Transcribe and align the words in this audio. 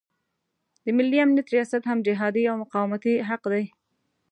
د 0.83 0.85
ملي 0.97 1.17
امنیت 1.21 1.47
ریاست 1.55 1.81
هم 1.85 1.97
جهادي 2.07 2.43
او 2.51 2.55
مقاومتي 2.63 3.13
حق 3.29 3.43
دی. 3.53 3.63